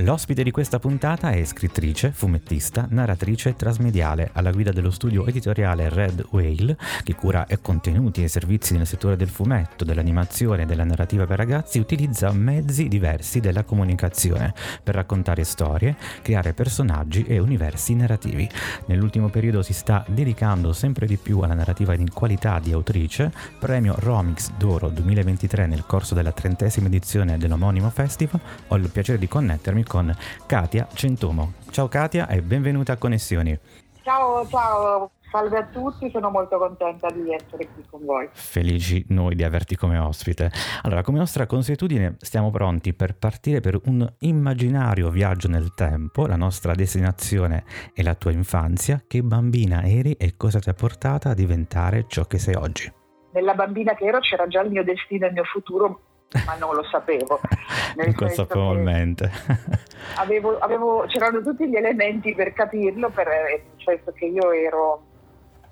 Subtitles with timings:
[0.00, 5.88] L'ospite di questa puntata è scrittrice, fumettista, narratrice e trasmediale alla guida dello studio editoriale
[5.88, 11.24] Red Whale, che cura contenuti e servizi nel settore del fumetto, dell'animazione e della narrativa
[11.24, 18.46] per ragazzi, utilizza mezzi diversi della comunicazione per raccontare storie, creare personaggi e universi narrativi.
[18.88, 23.94] Nell'ultimo periodo si sta dedicando sempre di più alla narrativa in qualità di autrice, premio
[23.98, 28.40] Romix d'Oro 2023 nel corso della trentesima edizione dell'omonimo festival.
[28.68, 30.14] Ho il piacere di connettermi con
[30.46, 31.54] Katia Centomo.
[31.70, 33.58] Ciao Katia e benvenuta a Connessioni.
[34.02, 38.28] Ciao, ciao, salve a tutti, sono molto contenta di essere qui con voi.
[38.32, 40.50] Felici noi di averti come ospite.
[40.82, 46.26] Allora, come nostra consuetudine, stiamo pronti per partire per un immaginario viaggio nel tempo.
[46.26, 49.02] La nostra destinazione è la tua infanzia.
[49.06, 52.92] Che bambina eri e cosa ti ha portata a diventare ciò che sei oggi?
[53.32, 56.00] Nella bambina che ero c'era già il mio destino e il mio futuro
[56.44, 57.40] ma non lo sapevo.
[58.04, 59.30] Inconsapevolmente.
[60.16, 63.28] Avevo, avevo, c'erano tutti gli elementi per capirlo, per,
[63.76, 65.02] senso che io ero,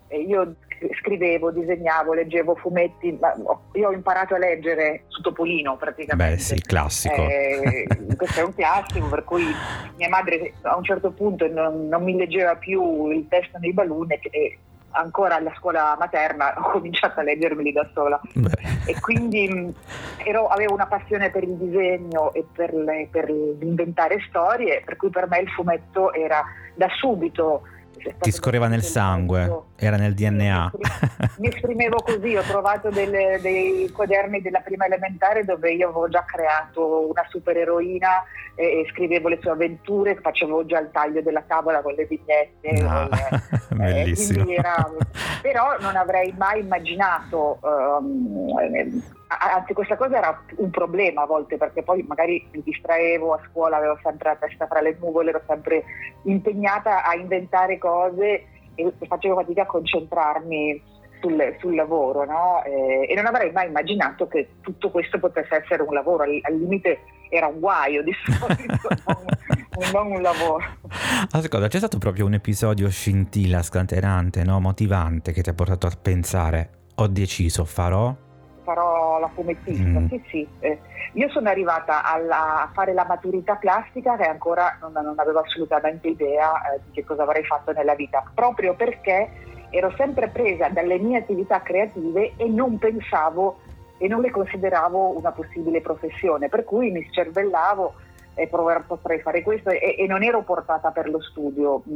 [0.08, 0.56] io
[1.00, 3.18] scrivevo, disegnavo, leggevo fumetti,
[3.72, 6.34] io ho imparato a leggere su Topolino praticamente.
[6.34, 7.14] Beh sì, classico.
[7.14, 9.46] Eh, questo è un classico, per cui
[9.96, 14.10] mia madre a un certo punto non, non mi leggeva più il testo nei balloon
[14.10, 14.58] e
[14.94, 18.50] ancora alla scuola materna ho cominciato a leggermeli da sola Beh.
[18.86, 19.74] e quindi
[20.24, 25.10] ero, avevo una passione per il disegno e per, le, per inventare storie, per cui
[25.10, 26.42] per me il fumetto era
[26.74, 27.62] da subito
[28.20, 30.72] ti scorreva nel sangue, era nel DNA.
[31.38, 36.24] Mi esprimevo così, ho trovato delle, dei quaderni della prima elementare dove io avevo già
[36.24, 38.22] creato una supereroina
[38.54, 42.70] e, e scrivevo le sue avventure, facevo già il taglio della tavola con le vignette.
[42.70, 43.42] Le,
[43.74, 44.46] bellissimo.
[44.48, 44.90] Eh, era,
[45.42, 48.52] però non avrei mai immaginato um,
[49.38, 53.76] anzi questa cosa era un problema a volte perché poi magari mi distraevo a scuola,
[53.76, 55.84] avevo sempre la testa fra le nuvole, ero sempre
[56.24, 60.82] impegnata a inventare cose e facevo fatica a concentrarmi
[61.20, 62.62] sul, sul lavoro no?
[62.64, 66.56] eh, e non avrei mai immaginato che tutto questo potesse essere un lavoro, al, al
[66.56, 68.88] limite era un guaio di solito,
[69.90, 70.64] non, non, un lavoro.
[71.30, 74.60] Ascolta, c'è stato proprio un episodio scintilla, scatenante, no?
[74.60, 78.14] motivante che ti ha portato a pensare ho deciso, farò
[78.62, 80.06] farò la fumettista, mm.
[80.06, 80.48] sì sì.
[80.60, 80.78] Eh,
[81.14, 86.08] io sono arrivata alla, a fare la maturità plastica e ancora non, non avevo assolutamente
[86.08, 89.30] idea eh, di che cosa avrei fatto nella vita, proprio perché
[89.70, 93.58] ero sempre presa dalle mie attività creative e non pensavo
[93.98, 97.94] e non le consideravo una possibile professione, per cui mi scervellavo
[98.50, 101.92] prover, potrei fare questo e, e, non ero portata per lo studio, mh,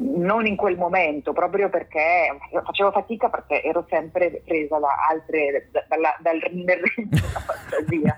[0.00, 5.68] mm, non in quel momento, proprio perché facevo fatica perché ero sempre presa da altre,
[5.70, 8.16] da, dalla, dal della fantasia.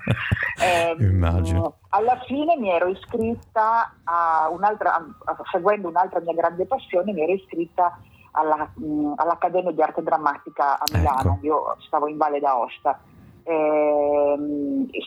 [0.60, 1.78] Eh, Immagino.
[1.90, 7.32] Alla fine mi ero iscritta a un'altra, a, seguendo un'altra mia grande passione, mi ero
[7.32, 7.98] iscritta
[8.32, 11.46] alla, mh, mm, all'Accademia di Arte Drammatica a Milano, ecco.
[11.46, 12.98] io stavo in Valle d'Aosta
[13.48, 14.36] eh,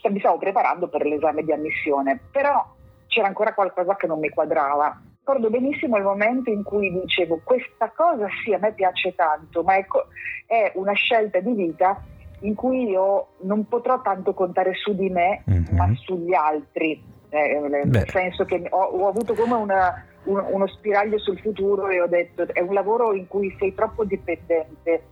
[0.10, 2.66] mi stavo preparando per l'esame di ammissione, però
[3.08, 5.00] c'era ancora qualcosa che non mi quadrava.
[5.20, 9.78] Ricordo benissimo il momento in cui dicevo questa cosa sì, a me piace tanto, ma
[9.78, 10.08] ecco,
[10.48, 12.02] è una scelta di vita
[12.40, 15.76] in cui io non potrò tanto contare su di me, mm-hmm.
[15.76, 17.10] ma sugli altri.
[17.30, 22.02] Eh, nel senso che ho, ho avuto come una, un, uno spiraglio sul futuro e
[22.02, 25.04] ho detto è un lavoro in cui sei troppo dipendente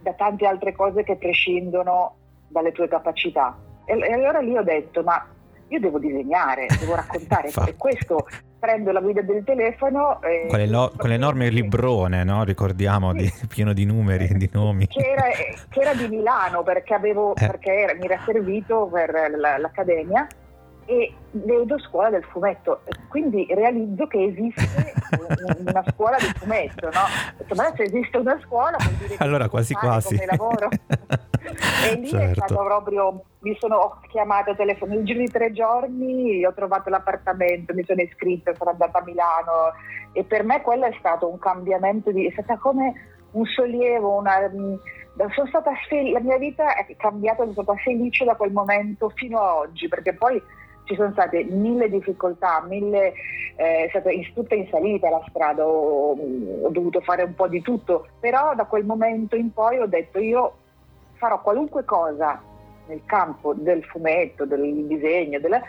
[0.00, 2.14] da tante altre cose che prescindono
[2.48, 3.56] dalle tue capacità.
[3.84, 5.24] E, e allora lì ho detto, ma
[5.68, 7.50] io devo disegnare, devo raccontare.
[7.66, 8.26] e questo
[8.58, 10.20] prendo la guida del telefono.
[10.22, 10.46] E...
[10.48, 12.44] Quell'elo- quell'enorme librone, no?
[12.44, 13.18] ricordiamo, sì.
[13.18, 14.86] di, pieno di numeri e di nomi.
[14.86, 15.24] Che era,
[15.68, 17.46] che era, di Milano perché, avevo, eh.
[17.46, 19.12] perché era, mi era servito per
[19.58, 20.26] l'accademia
[20.88, 24.94] e vedo scuola del fumetto, quindi realizzo che esiste
[25.60, 27.54] una scuola del fumetto, no?
[27.54, 30.68] Ma se esiste una scuola vuol dire allora quasi quasi come lavoro.
[31.84, 32.40] e lì certo.
[32.40, 37.74] è stato proprio, mi sono chiamata telefono, in giro di tre giorni ho trovato l'appartamento,
[37.74, 39.72] mi sono iscritta, sono andata a Milano
[40.12, 42.94] e per me quello è stato un cambiamento, di, è stata come
[43.32, 44.74] un sollievo, una, mm,
[45.34, 49.38] sono stata fel- la mia vita è cambiata, sono stata felice da quel momento fino
[49.38, 50.42] a oggi, perché poi
[50.88, 53.12] ci sono state mille difficoltà, mille,
[53.56, 57.46] eh, è stata in, tutta in salita la strada, ho, ho, dovuto fare un po'
[57.46, 60.54] di tutto, però da quel momento in poi ho detto io
[61.14, 62.42] farò qualunque cosa
[62.86, 65.60] nel campo del fumetto, del disegno, della,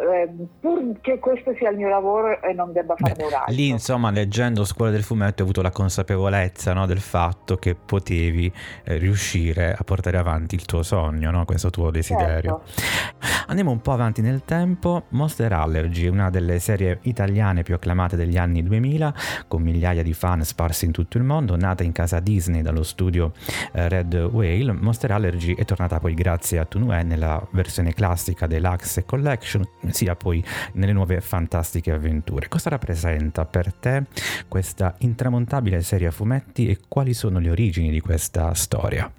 [0.00, 0.30] eh,
[0.60, 3.54] pur che questo sia il mio lavoro e non debba farne un altro.
[3.54, 8.52] Lì, insomma, leggendo Scuola del Fumetto hai avuto la consapevolezza no, del fatto che potevi
[8.84, 11.44] eh, riuscire a portare avanti il tuo sogno, no?
[11.44, 12.62] questo tuo desiderio.
[12.64, 13.44] Certo.
[13.48, 15.04] Andiamo un po' avanti nel tempo.
[15.10, 19.14] Monster Allergy, una delle serie italiane più acclamate degli anni 2000,
[19.48, 23.32] con migliaia di fan sparsi in tutto il mondo, nata in casa Disney dallo studio
[23.72, 29.04] eh, Red Whale, Monster Allergy è tornata poi grazie a Tunue nella versione classica deluxe
[29.04, 30.42] collection, sia poi
[30.74, 32.48] nelle nuove fantastiche avventure.
[32.48, 34.04] Cosa rappresenta per te
[34.48, 39.10] questa intramontabile serie a fumetti e quali sono le origini di questa storia?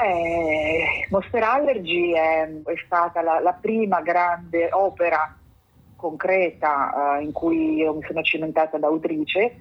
[0.00, 5.36] Eh, Monster Allergy è, è stata la, la, prima grande opera
[5.96, 9.56] concreta eh, in cui io mi sono cimentata da autrice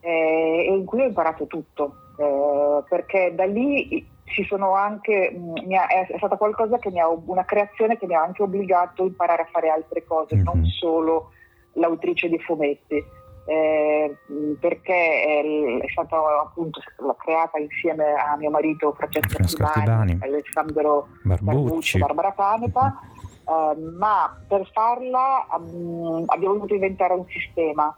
[0.00, 5.72] eh, e in cui ho imparato tutto, eh, perché da lì ci sono anche, mm,
[5.74, 9.06] ha, è stata qualcosa che mi ha, una creazione che mi ha anche obbligato a
[9.06, 10.44] imparare a fare altre cose, mm-hmm.
[10.44, 11.30] non solo
[11.74, 13.18] l'autrice di fumetti.
[13.46, 14.16] Eh,
[14.60, 16.78] perché è, stata appunto
[17.18, 23.00] creata insieme a mio marito Francesco, Artibani, Alessandro Barbucci, Barbara Canepa,
[23.48, 27.96] eh, ma per farla um, abbiamo dovuto inventare un sistema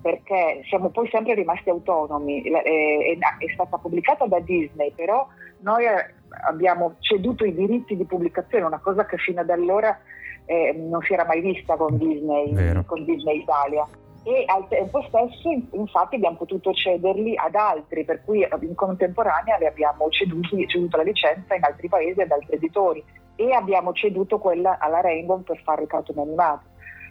[0.00, 5.26] perché siamo poi sempre rimasti autonomi, è, è, stata pubblicata da Disney, però
[5.60, 6.14] noi eh,
[6.46, 9.98] abbiamo ceduto i diritti di pubblicazione, una cosa che fino ad allora
[10.46, 13.86] eh, non si era mai vista con Disney, con Disney Italia.
[14.22, 19.66] E al tempo stesso infatti abbiamo potuto cederli ad altri, per cui in contemporanea li
[19.66, 23.04] abbiamo ceduti, ceduto la licenza in altri paesi ad altri editori.
[23.36, 26.64] E abbiamo ceduto quella alla Rainbow per fare il cartone animato.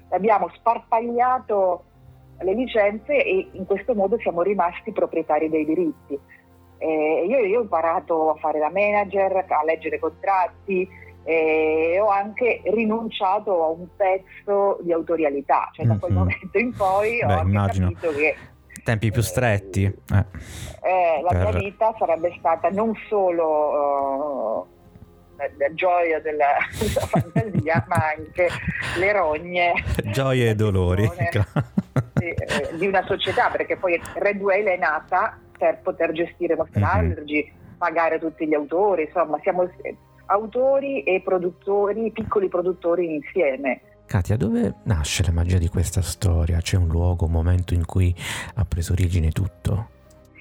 [0.09, 1.83] Abbiamo sparpagliato
[2.39, 6.19] le licenze e in questo modo siamo rimasti proprietari dei diritti.
[6.77, 10.87] Eh, io, io ho imparato a fare la manager, a leggere contratti,
[11.23, 16.21] e ho anche rinunciato a un pezzo di autorialità, cioè da quel mm-hmm.
[16.21, 17.91] momento in poi Beh, ho immagino.
[17.91, 18.35] capito che
[18.83, 19.83] tempi più stretti.
[19.83, 20.25] Eh,
[20.83, 21.41] eh, la per...
[21.41, 24.74] mia vita sarebbe stata non solo uh,
[25.37, 28.49] la gioia della, della fantasia, ma anche
[28.97, 29.73] le rogne.
[30.11, 31.09] Gioie e dolori.
[32.13, 36.81] Di, eh, di, una società, perché poi Red Whale è nata per poter gestire Monster
[36.81, 36.91] mm-hmm.
[36.91, 39.69] Allergy, pagare tutti gli autori, insomma, siamo
[40.27, 43.81] autori e produttori, piccoli produttori insieme.
[44.05, 46.59] Katia, dove nasce la magia di questa storia?
[46.59, 48.13] C'è un luogo, un momento in cui
[48.55, 49.93] ha preso origine tutto?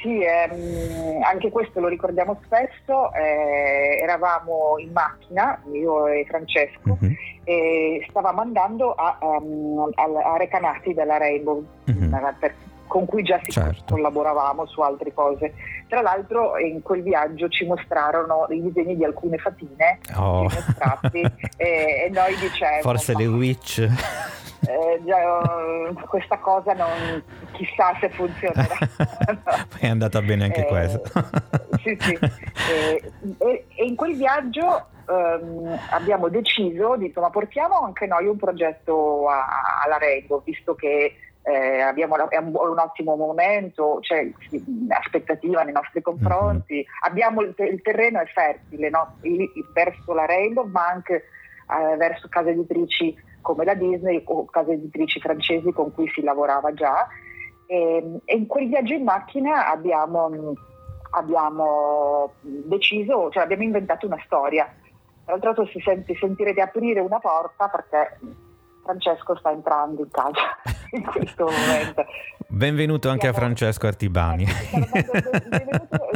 [0.04, 7.14] Sì, ehm, anche questo lo ricordiamo spesso, eh, eravamo in macchina, io e Francesco, uh-huh.
[7.42, 12.34] e stavamo andando a, um, a, a Recanati della Rainbow uh-huh.
[12.38, 12.54] per
[12.86, 13.94] con cui già certo.
[13.94, 15.54] collaboravamo su altre cose.
[15.88, 20.46] Tra l'altro in quel viaggio ci mostrarono i disegni di alcune fatine oh.
[21.10, 22.82] e, e, noi dicevamo...
[22.82, 23.88] Forse le witch.
[24.66, 27.22] Eh, già, questa cosa non
[27.52, 28.76] chissà se funzionerà.
[29.78, 31.28] è andata bene anche eh, questa.
[31.82, 32.18] sì, sì.
[32.70, 38.36] Eh, e, e, in quel viaggio ehm, abbiamo deciso, detto, ma portiamo anche noi un
[38.36, 41.16] progetto a, alla Rainbow, visto che
[41.46, 44.30] eh, abbiamo, è un, un, ottimo momento, c'è
[44.88, 46.84] aspettativa nei nostri confronti, mm-hmm.
[47.02, 49.16] abbiamo il, il, terreno è fertile no?
[49.22, 51.24] il, verso la Rainbow ma anche
[51.68, 53.14] eh, verso case editrici
[53.44, 57.06] come la Disney o case editrici francesi con cui si lavorava già
[57.66, 60.54] e, e in quel viaggio in macchina abbiamo,
[61.10, 64.72] abbiamo deciso, cioè abbiamo inventato una storia.
[65.24, 68.18] Tra l'altro si sente, sentirete aprire una porta perché
[68.84, 70.56] Francesco sta entrando in casa
[70.92, 72.04] in questo momento.
[72.46, 73.36] Benvenuto anche Siamo...
[73.36, 74.44] a Francesco Artibani.
[75.48, 76.08] benvenuto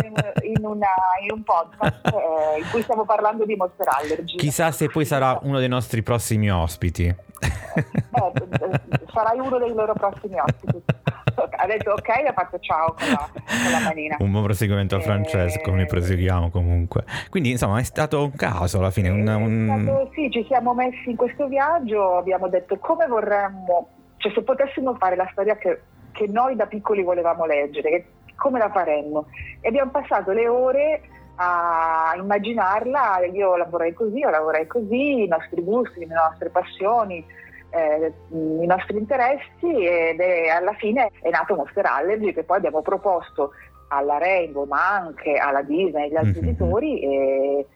[0.43, 0.87] in, una,
[1.23, 4.37] in, un podcast eh, in cui stiamo parlando di Monster Allergy.
[4.37, 7.07] Chissà se poi sarà uno dei nostri prossimi ospiti.
[7.07, 8.81] Eh, eh
[9.13, 10.83] sarai uno dei loro prossimi ospiti
[11.42, 14.16] ha detto ok e ha fatto ciao con la, con la manina.
[14.18, 15.73] Un buon proseguimento a Francesco, e...
[15.73, 17.04] ne proseguiamo comunque.
[17.30, 19.09] Quindi insomma è stato un caso alla fine.
[19.09, 19.83] Un, un...
[19.85, 24.95] Stato, sì, ci siamo messi in questo viaggio, abbiamo detto come vorremmo, cioè se potessimo
[24.97, 25.80] fare la storia che,
[26.12, 29.26] che noi da piccoli volevamo leggere, come la faremmo?
[29.61, 31.00] E abbiamo passato le ore
[31.37, 37.25] a immaginarla, io lavorerei così, io lavorerei così, i nostri gusti, le nostre passioni
[37.71, 42.83] eh, i nostri interessi ed è, alla fine è nato Monster Allergy che poi abbiamo
[42.83, 43.53] proposto
[43.89, 46.49] alla Rainbow ma anche alla Disney e agli altri mm-hmm.
[46.49, 47.67] editori e,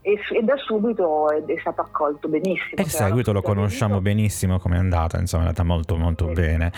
[0.00, 2.76] e, e, da subito è, è, stato accolto benissimo.
[2.76, 6.32] E il seguito lo conosciamo benissimo come è andata, insomma è andata molto molto sì.
[6.32, 6.72] bene.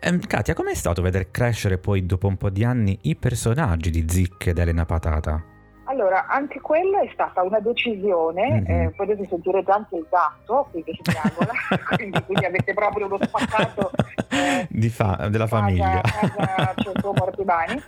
[0.00, 4.04] Eh, Katia, com'è stato vedere crescere poi dopo un po' di anni i personaggi di
[4.06, 5.53] Zic ed Elena Patata?
[5.84, 8.80] Allora, anche quella è stata una decisione, mm-hmm.
[8.86, 11.52] eh, potete sentire anche il gatto qui che si diagola,
[11.96, 13.90] quindi, quindi, avete proprio uno spaccato
[14.30, 16.00] eh, fa- della famiglia.
[16.00, 17.82] Casa 100 mortimani.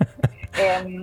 [0.59, 1.03] Ehm,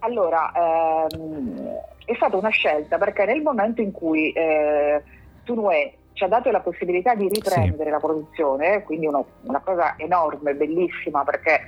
[0.00, 5.02] allora, ehm, è stata una scelta perché nel momento in cui eh,
[5.44, 7.90] Tunue ci ha dato la possibilità di riprendere sì.
[7.90, 11.60] la produzione, quindi uno, una cosa enorme, bellissima, perché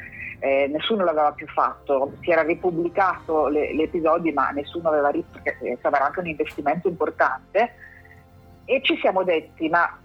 [0.44, 5.78] eh, nessuno l'aveva più fatto, si era ripubblicato gli episodi ma nessuno aveva ripreso, perché
[5.80, 7.72] era anche un investimento importante
[8.66, 9.98] e ci siamo detti ma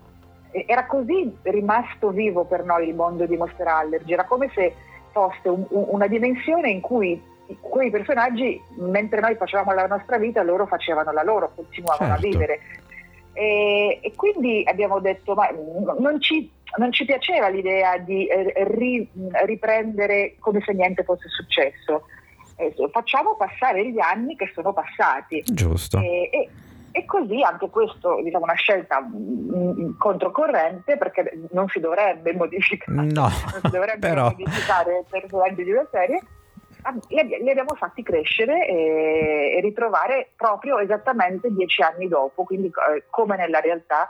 [0.52, 4.74] era così rimasto vivo per noi il mondo di Monster Allergy, era come se
[5.12, 7.22] fosse un, un, una dimensione in cui
[7.60, 12.28] quei personaggi, mentre noi facevamo la nostra vita, loro facevano la loro, continuavano certo.
[12.28, 12.60] a vivere.
[13.34, 15.50] E, e, quindi abbiamo detto, ma
[15.98, 19.10] non ci, non ci piaceva l'idea di eh, ri,
[19.46, 22.06] riprendere come se niente fosse successo.
[22.56, 25.44] Eh, facciamo passare gli anni che sono passati.
[25.46, 26.00] Giusto.
[26.00, 26.50] E, e,
[26.92, 33.30] e così anche questo diciamo, una scelta mh, controcorrente perché non si dovrebbe modificare, no,
[33.30, 34.24] si dovrebbe però...
[34.30, 36.22] modificare personaggi di una serie
[36.84, 43.04] Ah, li, abbiamo fatti crescere e, e, ritrovare proprio esattamente dieci anni dopo, quindi eh,
[43.10, 44.10] come nella realtà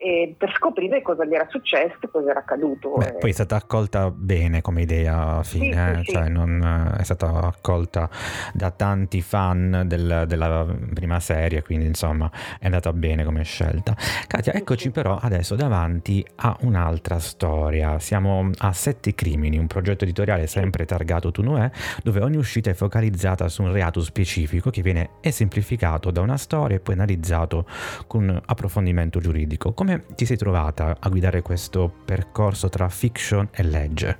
[0.00, 2.92] e per scoprire cosa gli era successo, cosa era accaduto.
[2.92, 6.04] Beh, poi è stata accolta bene come idea alla fine, sì, eh?
[6.04, 8.08] sì, cioè non, è stata accolta
[8.52, 10.64] da tanti fan del, della
[10.94, 13.96] prima serie, quindi insomma è andata bene come scelta.
[14.28, 17.98] Katia, eccoci però adesso davanti a un'altra storia.
[17.98, 21.72] Siamo a Sette Crimini, un progetto editoriale sempre targato Tunue,
[22.04, 26.76] dove ogni uscita è focalizzata su un reato specifico che viene esemplificato da una storia
[26.76, 27.66] e poi analizzato
[28.06, 29.72] con approfondimento giuridico.
[29.72, 34.18] Come come ti sei trovata a guidare questo percorso tra fiction e legge?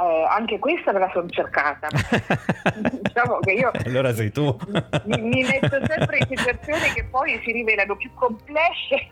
[0.00, 1.86] Eh, anche questa me la sono cercata.
[3.00, 4.56] diciamo che io allora sei tu.
[5.04, 9.10] mi, mi, metto sempre in situazioni che poi si rivelano più complesse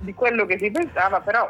[0.00, 1.48] di quello che si pensava, però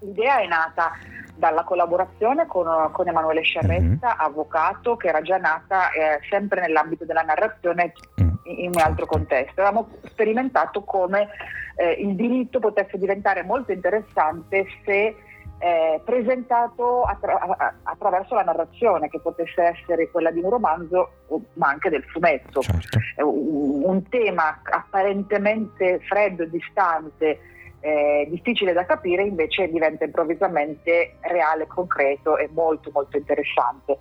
[0.00, 0.92] l'idea è nata
[1.34, 4.20] dalla collaborazione con, con Emanuele Sciarretta, mm-hmm.
[4.20, 7.92] avvocato, che era già nata eh, sempre nell'ambito della narrazione
[8.22, 8.27] mm.
[8.48, 9.60] In un altro contesto.
[9.60, 11.28] Avevamo sperimentato come
[11.76, 15.14] eh, il diritto potesse diventare molto interessante se
[15.60, 21.10] eh, presentato attra- attraverso la narrazione, che potesse essere quella di un romanzo,
[21.54, 22.62] ma anche del fumetto.
[22.62, 22.98] Certo.
[23.16, 27.40] Un, un, tema apparentemente freddo distante,
[27.80, 33.98] eh, difficile da capire, invece diventa improvvisamente reale, concreto e molto molto interessante.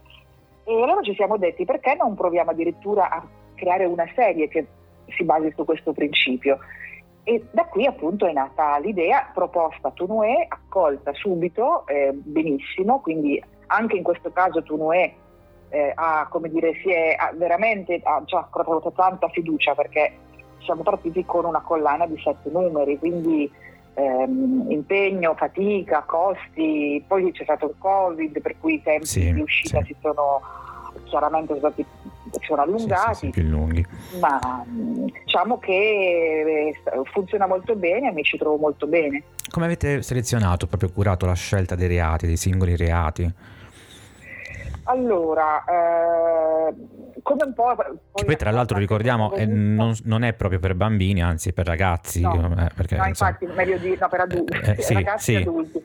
[0.63, 3.23] E allora ci siamo detti perché non proviamo addirittura a
[3.57, 4.65] creare una serie che
[5.09, 6.59] si basi su questo principio.
[7.23, 13.43] E da qui appunto è nata l'idea proposta a Tunue, accolta subito, eh, benissimo, quindi
[13.67, 15.13] anche in questo caso Tunue
[15.69, 20.13] eh, ha, come dire, si è ha veramente ha già avuto tanta fiducia perché
[20.59, 23.51] siamo partiti con una collana di sette numeri, quindi
[23.93, 29.41] ehm, impegno, fatica, costi, poi c'è stato il Covid per cui i tempi sì, di
[29.41, 29.87] uscita sì.
[29.87, 30.41] si sono
[31.05, 31.85] chiaramente stati
[32.47, 33.85] sono allungati, sì, sì, più lunghi.
[34.19, 36.73] ma diciamo che eh,
[37.11, 39.23] funziona molto bene e mi ci trovo molto bene.
[39.49, 43.29] Come avete selezionato, proprio curato la scelta dei reati, dei singoli reati?
[44.83, 46.73] Allora, eh,
[47.21, 47.75] come un po'...
[47.75, 52.21] Poi, poi tra l'altro ricordiamo, eh, non, non, è proprio per bambini, anzi per ragazzi.
[52.21, 53.97] No, eh, perché, no infatti, insomma, meglio di...
[53.99, 55.35] no, per adulti, eh, sì, ragazzi sì.
[55.35, 55.83] adulti.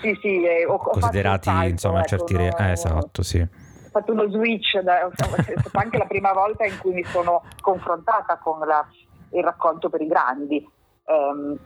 [0.00, 2.32] Sì, sì, eh, ho, Considerati, ho insomma, ecco, certi...
[2.34, 3.46] No, eh, esatto, sì
[3.92, 8.38] fatto uno switch, da, è stata anche la prima volta in cui mi sono confrontata
[8.38, 8.84] con la,
[9.30, 10.68] il racconto per i grandi.
[11.04, 11.56] Um,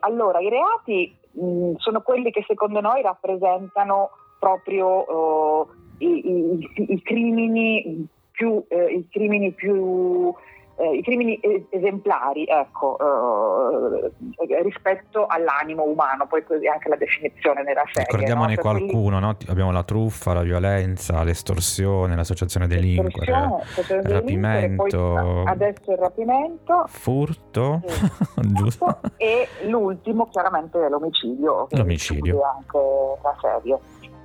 [0.00, 7.02] allora, i reati mh, sono quelli che secondo noi rappresentano proprio uh, i, i, i,
[7.02, 10.34] crimini più, eh, i crimini più
[10.76, 11.38] eh, i crimini
[11.70, 18.08] esemplari ecco, eh, rispetto all'animo umano, poi così anche la definizione nella serie.
[18.10, 18.60] Ricordiamone no?
[18.60, 19.36] qualcuno, no?
[19.48, 23.32] abbiamo la truffa, la violenza, l'estorsione, l'associazione delinquere,
[23.88, 28.10] il rapimento, adesso il rapimento, furto, sì.
[28.54, 28.98] giusto?
[29.16, 32.42] e l'ultimo chiaramente è l'omicidio, l'omicidio.
[32.42, 32.78] anche
[33.22, 33.78] la serie.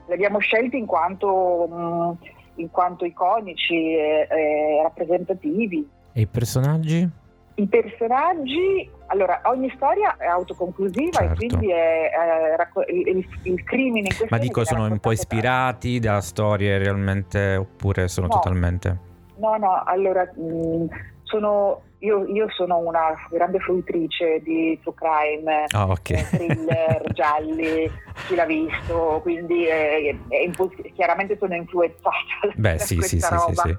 [0.08, 1.68] Li abbiamo scelti in quanto...
[1.68, 7.10] Mh, in quanto iconici e, e rappresentativi e i personaggi?
[7.56, 11.34] I personaggi, allora ogni storia è autoconclusiva certo.
[11.34, 16.22] e quindi è, è, il, il, crimine in Ma dico, sono un po' ispirati da
[16.22, 18.34] storie realmente oppure sono no.
[18.34, 19.08] totalmente...
[19.40, 20.86] No, no, allora mh, mm,
[21.24, 26.24] sono io, io, sono una grande fruitrice di true crime, oh, okay.
[26.30, 27.92] thriller, gialli,
[28.28, 32.16] chi l'ha visto, quindi è, è imposs- chiaramente sono influenzata
[32.56, 33.64] Beh, da sì, questa sì, roba.
[33.64, 33.76] Sì,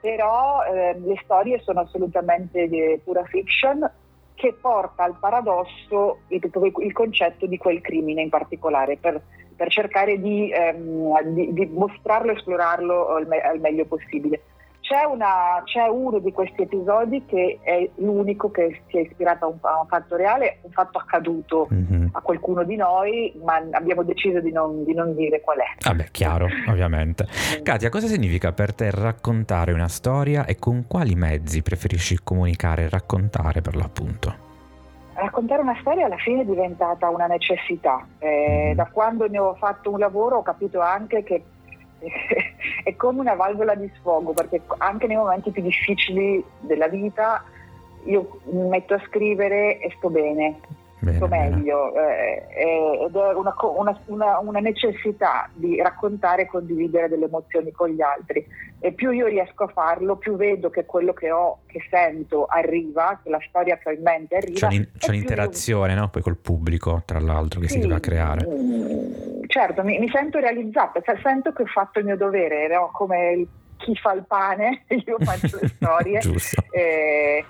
[0.00, 3.90] Però eh, le storie sono assolutamente di pura fiction
[4.34, 9.20] che porta al paradosso il, il concetto di quel crimine in particolare per,
[9.54, 14.42] per cercare di, ehm, di, di mostrarlo e esplorarlo al, me- al meglio possibile.
[14.84, 19.48] C'è, una, c'è, uno di questi episodi che è l'unico che si è ispirato a
[19.48, 22.08] un, a un fatto reale, un fatto accaduto mm-hmm.
[22.12, 25.86] a qualcuno di noi, ma abbiamo deciso di non, di non dire qual è.
[25.86, 27.26] Vabbè, chiaro, ovviamente.
[27.62, 32.88] Katia, cosa significa per te raccontare una storia e con quali mezzi preferisci comunicare e
[32.90, 34.34] raccontare per l'appunto?
[35.14, 38.06] Raccontare una storia alla fine è diventata una necessità.
[38.18, 38.76] Eh, mm.
[38.76, 41.42] Da quando ne ho fatto un lavoro ho capito anche che
[42.84, 47.44] è come una valvola di sfogo perché anche nei momenti più difficili della vita
[48.04, 50.60] io mi metto a scrivere e sto bene,
[50.98, 52.44] bene sto meglio eh,
[53.06, 53.54] ed è una,
[54.06, 58.46] una, una, necessità di raccontare e condividere delle emozioni con gli altri
[58.78, 63.18] e più io riesco a farlo più vedo che quello che ho, che sento arriva,
[63.22, 64.68] che la storia che ho in mente arriva.
[64.68, 66.00] C'è, c'è un'interazione io...
[66.00, 66.08] no?
[66.10, 68.46] poi col pubblico tra l'altro che sì, si deve creare.
[69.54, 72.90] Certo, mi, mi, sento realizzata, cioè, sento che ho fatto il mio dovere, no?
[72.92, 73.46] come
[73.76, 76.20] chi fa il pane, io faccio le storie.
[76.72, 77.44] e,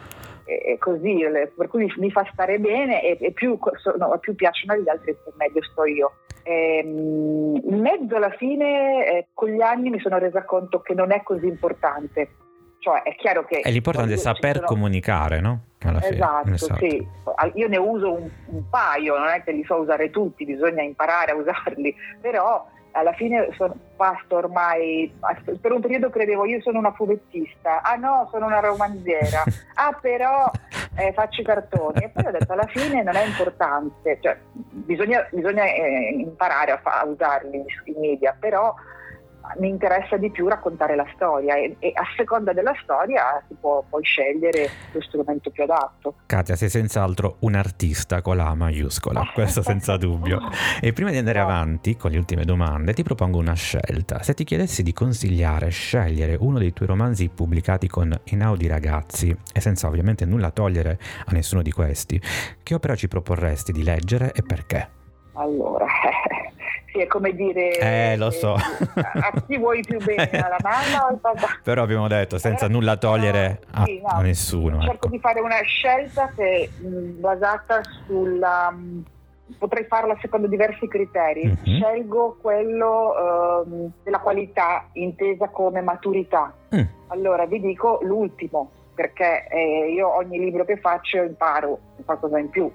[0.44, 1.24] e, così,
[1.56, 3.58] per cui mi fa stare bene e, e più,
[3.96, 6.12] no, più, piacciono agli altri, meglio sto io.
[6.42, 10.92] E, ehm, in mezzo alla fine, eh, con gli anni mi sono resa conto che
[10.92, 12.28] non è così importante.
[12.84, 13.60] Cioè, è chiaro che...
[13.60, 14.66] È l'importante è saper sono...
[14.66, 15.60] comunicare, no?
[16.02, 17.08] Esatto, esatto, sì.
[17.54, 21.32] Io ne uso un, un, paio, non è che li so usare tutti, bisogna imparare
[21.32, 25.10] a usarli, però alla fine sono, basta ormai,
[25.62, 29.42] per un periodo credevo io sono una fumettista, ah no, sono una romanziera,
[29.76, 30.50] ah però
[30.96, 32.02] eh, faccio i cartoni.
[32.02, 36.78] E poi ho detto alla fine non è importante, cioè, bisogna, bisogna eh, imparare a,
[36.82, 38.74] fa- a usarli i media, però
[39.58, 43.84] mi interessa di più raccontare la storia e, e, a seconda della storia si può
[43.88, 46.14] poi scegliere lo strumento più adatto.
[46.26, 50.40] Katia, sei senz'altro un artista con la maiuscola, questo senza dubbio.
[50.80, 54.22] E prima di andare avanti con le ultime domande ti propongo una scelta.
[54.22, 59.60] Se ti chiedessi di consigliare, scegliere uno dei tuoi romanzi pubblicati con Einaudi Ragazzi e
[59.60, 62.20] senza ovviamente nulla togliere a nessuno di questi,
[62.62, 65.02] che opera ci proporresti di leggere e perché?
[65.34, 65.86] Allora,
[66.94, 67.76] sì, è come dire...
[67.78, 68.54] Eh, lo so.
[68.54, 71.58] Eh, a, chi vuoi più bene, alla mamma o al papà?
[71.62, 74.80] Però abbiamo detto, senza allora, nulla togliere no, a, sì, no, a, nessuno.
[74.80, 75.08] Cerco ecco.
[75.08, 78.70] di fare una scelta che mh, basata sulla...
[78.70, 79.04] Mh,
[79.58, 81.46] potrei farla secondo diversi criteri.
[81.46, 81.80] Mm-hmm.
[81.80, 86.54] Scelgo quello uh, della qualità intesa come maturità.
[86.74, 86.82] Mm.
[87.08, 92.70] Allora vi dico l'ultimo, perché eh, io ogni libro che faccio imparo qualcosa in più.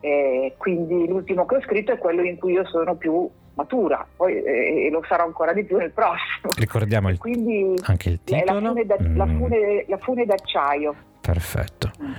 [0.00, 4.42] Eh, quindi l'ultimo che ho scritto è quello in cui io sono più matura, poi
[4.42, 6.52] eh, lo sarò ancora di più nel prossimo.
[6.56, 8.60] Ricordiamo il, Quindi, anche il titolo.
[8.60, 9.16] La fune, da, mm.
[9.16, 10.94] la, fune, la fune, d'acciaio.
[11.20, 11.90] Perfetto.
[12.02, 12.12] Mm.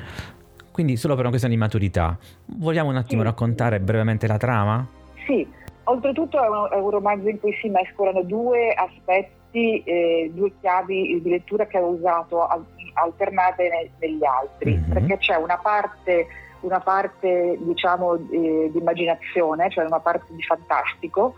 [0.72, 2.18] Quindi solo per una questione di maturità,
[2.58, 3.28] vogliamo un attimo sì.
[3.28, 4.86] raccontare brevemente la trama?
[5.26, 5.48] Sì,
[5.84, 11.22] oltretutto è un, è un romanzo in cui si mescolano due aspetti, eh, due chiavi
[11.22, 12.48] di lettura che ho usato
[12.94, 14.92] alternate ne, negli altri, mm-hmm.
[14.92, 16.26] perché c'è una parte
[16.64, 21.36] una parte diciamo di, di, immaginazione, cioè una parte di fantastico,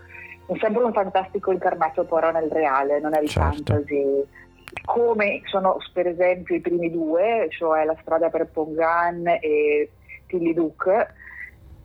[0.58, 3.56] sempre un fantastico incarnato però nel reale, non è il certo.
[3.56, 4.24] fantasy.
[4.84, 9.90] Come sono per esempio i primi due, cioè La strada per Pongan e
[10.26, 11.14] Tilly Duke,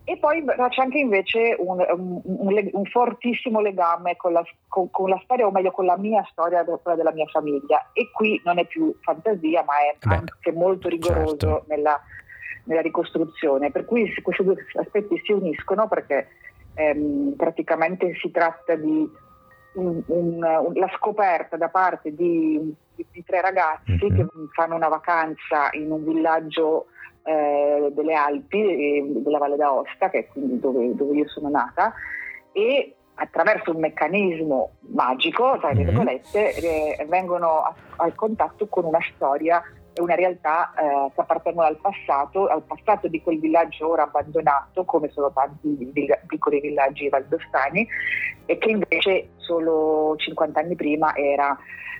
[0.03, 5.09] e poi c'è anche invece un, un, un, un fortissimo legame con la, con, con
[5.09, 7.91] la, storia, o meglio con la mia storia, quella della mia famiglia.
[7.93, 11.65] E qui non è più fantasia, ma è Beh, anche molto rigoroso certo.
[11.67, 12.01] nella,
[12.65, 16.27] nella ricostruzione, per cui questi due aspetti si uniscono perché
[16.75, 19.09] ehm, praticamente si tratta di
[19.73, 24.15] un, un, un, la scoperta da parte di, di, di tre ragazzi mm-hmm.
[24.15, 26.87] che fanno una vacanza in un villaggio
[27.23, 31.93] eh, delle Alpi, eh, della Valle d'Aosta, che è quindi dove, dove io sono nata,
[32.51, 35.83] e attraverso un meccanismo magico, tra mm-hmm.
[35.85, 39.61] virgolette, eh, vengono a, a contatto con una storia
[40.01, 45.09] una realtà eh, che appartengono al passato, al passato di quel villaggio ora abbandonato, come
[45.11, 45.91] sono tanti
[46.27, 47.87] piccoli villaggi valdostani,
[48.45, 51.57] e che invece solo 50 anni prima era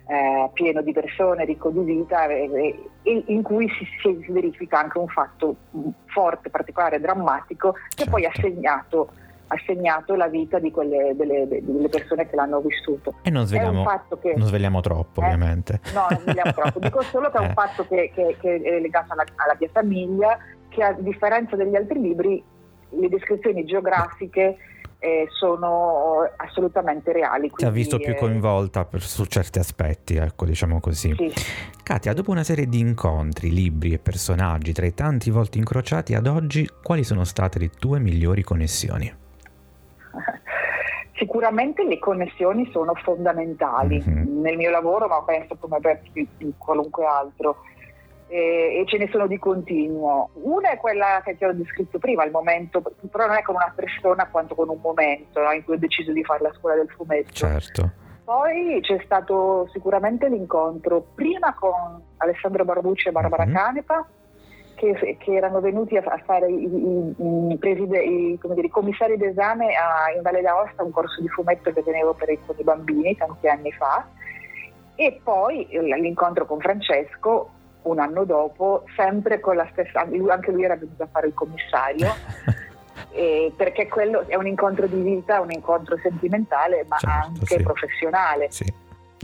[0.08, 4.98] eh, pieno di persone, ricco di vita e, e in cui si, si, verifica anche
[4.98, 5.56] un fatto
[6.08, 8.12] forte, particolare, drammatico che certo.
[8.12, 9.10] poi ha segnato
[9.52, 13.16] ha segnato la vita di quelle, delle, delle, persone che l'hanno vissuto.
[13.22, 13.86] E non svegliamo,
[14.22, 15.82] che, non svegliamo troppo, eh, ovviamente.
[15.94, 16.80] No, non svegliamo troppo.
[16.82, 17.54] Dico solo che è un eh.
[17.54, 20.38] fatto che, che, che è legato alla, alla mia famiglia,
[20.70, 22.42] che a differenza degli altri libri,
[22.92, 24.56] le descrizioni geografiche
[25.00, 27.52] eh, sono assolutamente reali.
[27.54, 31.14] Ti ha visto più coinvolta per, su certi aspetti, ecco, diciamo così.
[31.18, 31.34] Sì.
[31.84, 36.28] Katia, dopo una serie di incontri, libri e personaggi tra i tanti volti incrociati ad
[36.28, 39.20] oggi, quali sono state le tue migliori connessioni?
[41.22, 44.42] Sicuramente le connessioni sono fondamentali mm-hmm.
[44.42, 46.02] nel mio lavoro, ma penso come per
[46.58, 47.58] qualunque altro.
[48.28, 50.32] E, ce ne sono di continuo.
[50.42, 53.72] Una è quella che ti ho descritto prima, il momento, però non è con una
[53.76, 56.90] persona quanto con un momento no, in cui ho deciso di fare la scuola del
[56.90, 57.34] fumetto.
[57.34, 57.92] Certo.
[58.24, 63.54] Poi c'è stato sicuramente l'incontro prima con Alessandro Barbucci e Barbara mm-hmm.
[63.54, 64.08] Canepa,
[64.82, 67.16] che, che, erano venuti a, fare i, i,
[67.52, 71.84] i, preside, i dire, commissari d'esame a, in Valle d'Aosta, un corso di fumetto che
[71.84, 74.08] tenevo per i, con i bambini tanti anni fa.
[74.96, 77.50] E poi l'incontro con Francesco
[77.84, 82.08] un anno dopo, sempre con la stessa, anche lui era venuto a fare il commissario.
[83.14, 87.64] eh, perché quello è un incontro di vita, un incontro sentimentale, ma certo, anche sì.
[87.64, 88.48] professionale.
[88.52, 88.74] Sì.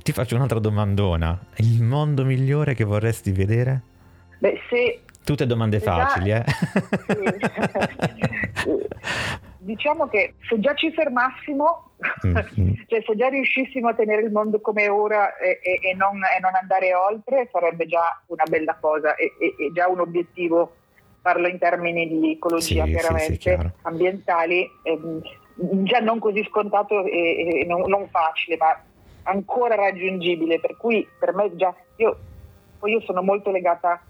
[0.03, 1.37] Ti faccio un'altra domandona.
[1.57, 3.81] Il mondo migliore che vorresti vedere?
[4.39, 6.41] Beh, se Tutte domande facili, eh?
[9.57, 11.91] diciamo che se già ci fermassimo,
[12.25, 12.73] mm-hmm.
[12.87, 16.39] cioè se già riuscissimo a tenere il mondo come ora e, e, e, non, e
[16.39, 19.33] non, andare oltre, sarebbe già una bella cosa e,
[19.73, 20.75] già un obiettivo,
[21.21, 25.21] parlo in termini di ecologia sì, chiaramente, sì, sì, ambientali, ehm,
[25.83, 28.81] già non così scontato e, non, non facile, ma
[29.23, 32.17] ancora raggiungibile, per cui per me già, io,
[32.79, 34.01] poi io sono molto legata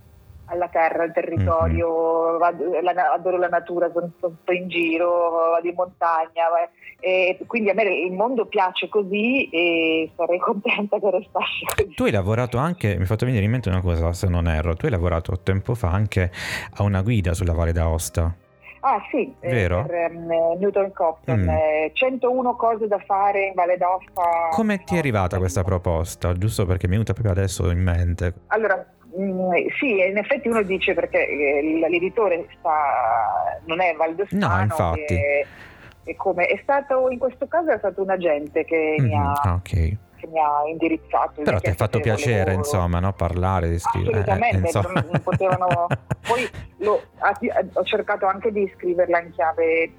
[0.48, 2.84] alla terra, al territorio, mm-hmm.
[2.84, 6.46] la, adoro la natura, sono, sto in giro, vado in montagna
[7.00, 11.94] e quindi a me il mondo piace così e sarei contenta che restasse così.
[11.94, 14.76] Tu hai lavorato anche, mi hai fatto venire in mente una cosa se non erro,
[14.76, 16.32] tu hai lavorato tempo fa anche
[16.78, 18.36] a una guida sulla Valle d'Aosta.
[18.80, 19.86] Ah sì, eh, Vero?
[19.86, 21.50] per um, Newton Copton, mm.
[21.50, 24.50] eh, 101 cose da fare in Valle d'Aosta.
[24.52, 26.32] Come ti è arrivata questa proposta?
[26.34, 28.34] Giusto perché mi è venuta proprio adesso in mente.
[28.48, 28.86] Allora,
[29.19, 34.47] Mm, sì, in effetti uno dice perché eh, l'editore sta, non è Valdostano.
[34.47, 35.15] No, infatti.
[35.15, 35.45] È,
[36.03, 39.32] è, come, è stato, in questo caso è stato un agente che, mm-hmm, mi, ha,
[39.32, 39.97] ah, okay.
[40.17, 41.41] che mi ha indirizzato.
[41.41, 43.13] Però ti ha fatto piacere, insomma, no?
[43.13, 44.19] parlare, di scrivere.
[44.19, 45.88] Assolutamente, eh, non potevano...
[46.27, 47.01] Poi lo,
[47.73, 49.91] ho cercato anche di scriverla in chiave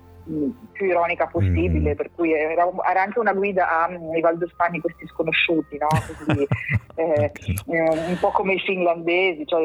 [0.72, 1.96] più ironica possibile, mm.
[1.96, 5.88] per cui era, era, anche una guida ai mm, valdostani questi sconosciuti, no?
[6.24, 6.46] Quindi,
[6.96, 7.32] eh,
[7.66, 9.62] eh, un po' come i finlandesi, cioè,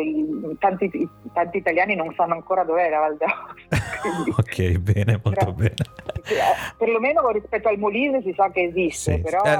[0.59, 0.89] tanti,
[1.33, 4.31] tanti, italiani non sanno ancora dov'è la Val d'Aosta.
[4.41, 5.75] ok, bene, molto però, bene.
[6.23, 9.41] Eh, perlomeno rispetto al Molise si sa che esiste, sì, però...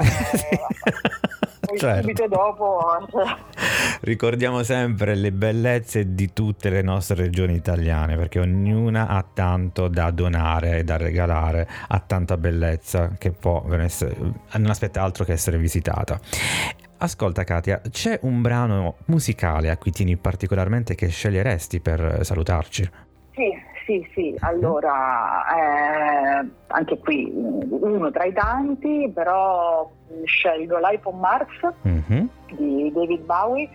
[0.44, 2.00] Eh, poi certo.
[2.00, 3.06] subito dopo...
[4.02, 10.10] Ricordiamo sempre le bellezze di tutte le nostre regioni italiane, perché ognuna ha tanto da
[10.10, 15.58] donare e da regalare, ha tanta bellezza che può essere, non aspetta altro che essere
[15.58, 16.20] visitata.
[16.98, 22.90] Ascolta Katia, c'è un brano musicale a cui tieni particolarmente che sceglieresti per salutarci?
[23.84, 29.90] Sì, sì, allora eh, anche qui uno tra i tanti, però
[30.24, 32.26] scelgo Life on Mars mm-hmm.
[32.56, 33.68] di David Bowie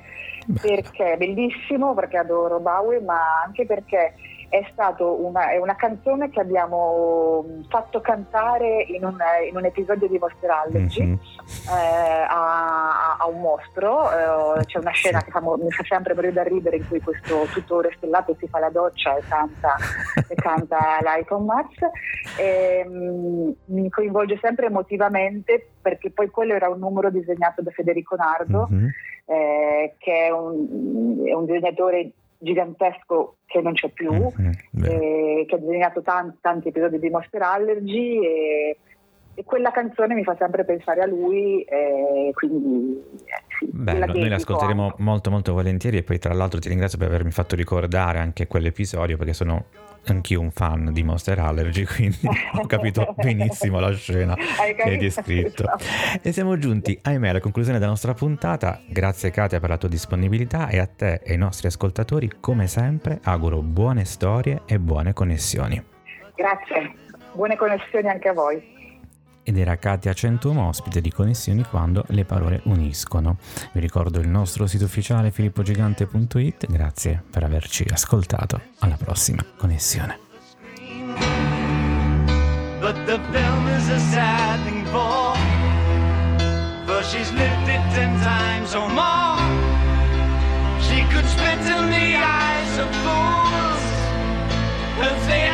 [0.61, 4.15] perché è bellissimo, perché adoro Bowie, ma anche perché
[4.49, 10.07] è, una, è una canzone che abbiamo mm, fatto cantare in un, in un episodio
[10.07, 11.13] di Monster Allergy mm-hmm.
[11.13, 14.09] eh, a, a, un mostro.
[14.11, 17.45] Eh, c'è una scena che fa, mi fa sempre morire da ridere in cui questo
[17.53, 19.75] tutore stellato si fa la doccia e canta,
[20.27, 21.77] e canta l'Icon Mars.
[22.37, 28.15] E, mm, mi coinvolge sempre emotivamente perché poi quello era un numero disegnato da Federico
[28.15, 28.87] Nardo, mm-hmm.
[29.25, 35.55] eh, che è un, è un disegnatore gigantesco che non c'è più, mm-hmm, eh, che
[35.55, 38.77] ha disegnato tanti, tanti, episodi di Monster Allergy e,
[39.33, 43.03] e, quella canzone mi fa sempre pensare a lui, eh, quindi
[43.59, 43.69] sì.
[43.71, 45.01] Bello, noi l'ascolteremo anche.
[45.03, 49.17] molto molto volentieri e poi tra l'altro ti ringrazio per avermi fatto ricordare anche quell'episodio
[49.17, 49.65] perché sono
[50.05, 52.19] anch'io un fan di Monster Allergy, quindi
[52.53, 54.35] ho capito benissimo la scena
[54.75, 55.63] che hai descritto.
[55.63, 55.83] Esatto.
[56.21, 58.81] E siamo giunti, ahimè, alla conclusione della nostra puntata.
[58.87, 63.19] Grazie Katia per la tua disponibilità e a te e ai nostri ascoltatori, come sempre,
[63.23, 65.83] auguro buone storie e buone connessioni.
[66.35, 66.93] Grazie,
[67.33, 68.77] buone connessioni anche a voi
[69.49, 73.37] ed era Katia Centuomo, ospite di Connessioni quando le parole uniscono.
[73.71, 78.61] Vi ricordo il nostro sito ufficiale filippogigante.it, grazie per averci ascoltato.
[78.79, 80.19] Alla prossima connessione.
[82.79, 85.35] But the film is a sad thing for,
[86.85, 89.41] for she's lived it ten times or more.
[90.79, 93.81] She could spit in the eyes of fools
[95.01, 95.49] if they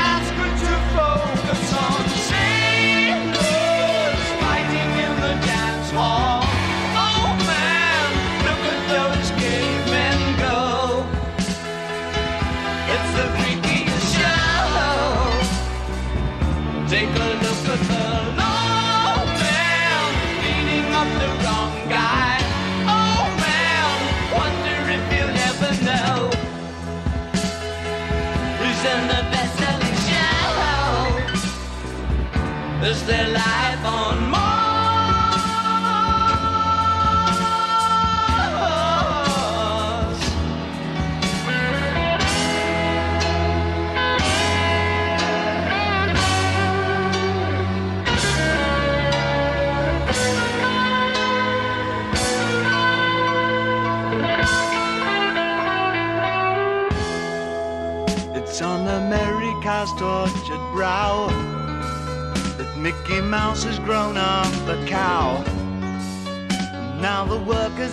[32.86, 33.75] is their life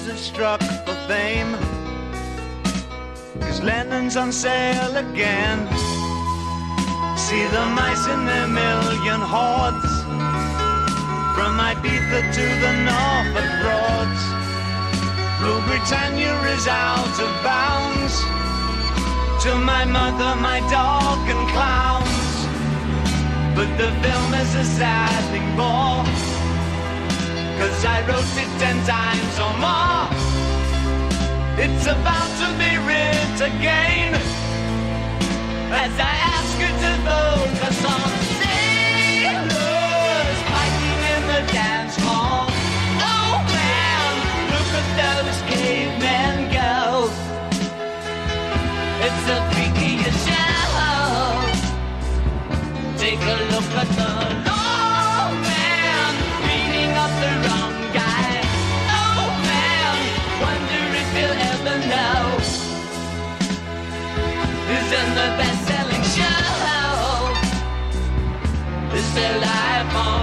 [0.06, 1.52] have struck for fame.
[3.40, 5.58] Cause Lennon's on sale again.
[7.16, 9.92] See the mice in their million hordes.
[11.36, 14.22] From Ibiza to the Norfolk Broads.
[15.38, 18.14] Blue Britannia is out of bounds.
[19.44, 22.32] To my mother, my dog, and clowns.
[23.56, 26.31] But the film is a sad thing more.
[27.58, 30.08] Cause I wrote it ten times or more.
[31.64, 34.14] It's about to be writ again.
[35.70, 38.21] As I ask you to focus on sailors
[64.92, 67.32] in the best-selling show?
[68.94, 70.21] Is their life on?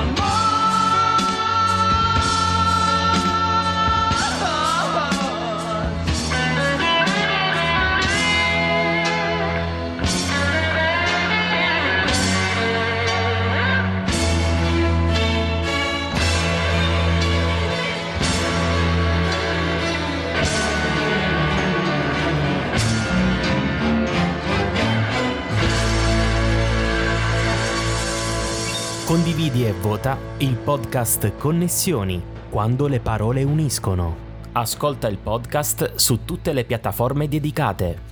[29.99, 34.15] Vota il podcast Connessioni, quando le parole uniscono.
[34.53, 38.08] Ascolta il podcast su tutte le piattaforme dedicate